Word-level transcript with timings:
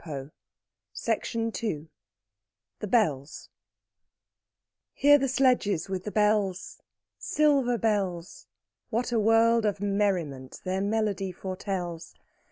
THE 0.03 1.87
BELLS, 2.87 3.47
I. 3.47 4.99
Hear 4.99 5.17
the 5.19 5.27
sledges 5.27 5.89
with 5.89 6.05
the 6.05 6.11
bells 6.11 6.81
Silver 7.19 7.77
bells! 7.77 8.47
What 8.89 9.11
a 9.11 9.19
world 9.19 9.63
of 9.63 9.79
merriment 9.79 10.59
their 10.63 10.81
melody 10.81 11.31
foretells! 11.31 12.15